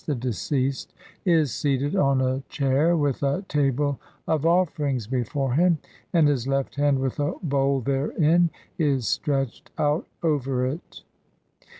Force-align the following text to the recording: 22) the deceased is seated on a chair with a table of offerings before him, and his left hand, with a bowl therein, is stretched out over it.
22) 0.05 0.19
the 0.19 0.27
deceased 0.31 0.93
is 1.25 1.53
seated 1.53 1.95
on 1.95 2.21
a 2.21 2.41
chair 2.49 2.97
with 2.97 3.21
a 3.21 3.43
table 3.47 3.99
of 4.27 4.47
offerings 4.47 5.05
before 5.05 5.53
him, 5.53 5.77
and 6.11 6.27
his 6.27 6.47
left 6.47 6.73
hand, 6.77 6.97
with 6.97 7.19
a 7.19 7.33
bowl 7.43 7.81
therein, 7.81 8.49
is 8.79 9.07
stretched 9.07 9.69
out 9.77 10.07
over 10.23 10.65
it. 10.65 11.03